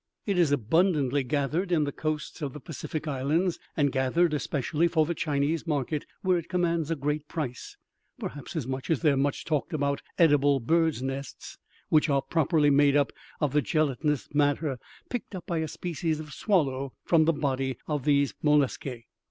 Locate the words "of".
2.41-2.53, 9.75-9.99, 13.39-13.53, 16.19-16.33, 17.87-18.03